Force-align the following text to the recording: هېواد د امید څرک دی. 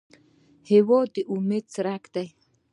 هېواد 0.69 1.07
د 1.15 1.17
امید 1.33 1.65
څرک 1.73 2.03
دی. 2.15 2.27